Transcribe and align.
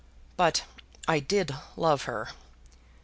But 0.35 0.63
I 1.07 1.19
did 1.19 1.55
love 1.75 2.05
her." 2.05 2.29